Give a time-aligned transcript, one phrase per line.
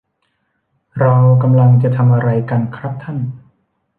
[0.99, 3.17] เรากำลังจะทำอะไรกันครับท่าน